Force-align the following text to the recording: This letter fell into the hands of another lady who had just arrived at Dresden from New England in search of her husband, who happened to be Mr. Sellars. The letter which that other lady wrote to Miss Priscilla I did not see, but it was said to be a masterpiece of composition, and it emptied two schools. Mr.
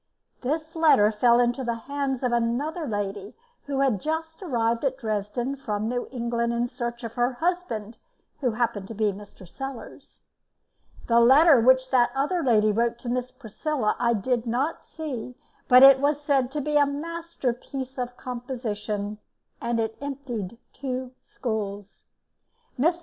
This 0.41 0.75
letter 0.75 1.11
fell 1.11 1.39
into 1.39 1.63
the 1.63 1.75
hands 1.75 2.23
of 2.23 2.31
another 2.31 2.87
lady 2.87 3.35
who 3.67 3.81
had 3.81 4.01
just 4.01 4.41
arrived 4.41 4.83
at 4.83 4.97
Dresden 4.97 5.55
from 5.55 5.87
New 5.87 6.07
England 6.11 6.53
in 6.53 6.67
search 6.69 7.03
of 7.03 7.13
her 7.13 7.33
husband, 7.33 7.99
who 8.39 8.49
happened 8.53 8.87
to 8.87 8.95
be 8.95 9.11
Mr. 9.13 9.47
Sellars. 9.47 10.21
The 11.05 11.19
letter 11.19 11.59
which 11.61 11.91
that 11.91 12.09
other 12.15 12.41
lady 12.41 12.71
wrote 12.71 12.97
to 12.97 13.09
Miss 13.09 13.29
Priscilla 13.29 13.95
I 13.99 14.15
did 14.15 14.47
not 14.47 14.87
see, 14.87 15.35
but 15.67 15.83
it 15.83 15.99
was 15.99 16.19
said 16.19 16.51
to 16.53 16.61
be 16.61 16.77
a 16.77 16.87
masterpiece 16.87 17.99
of 17.99 18.17
composition, 18.17 19.19
and 19.61 19.79
it 19.79 19.99
emptied 20.01 20.57
two 20.73 21.11
schools. 21.21 22.05
Mr. 22.79 22.99